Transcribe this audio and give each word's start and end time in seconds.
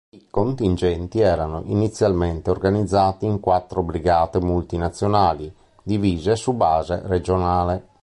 I 0.15 0.25
contingenti 0.31 1.19
erano 1.19 1.61
inizialmente 1.67 2.49
organizzati 2.49 3.27
in 3.27 3.39
quattro 3.39 3.83
brigate 3.83 4.41
multinazionali, 4.41 5.53
divise 5.83 6.35
su 6.35 6.53
base 6.53 7.01
regionale. 7.05 7.85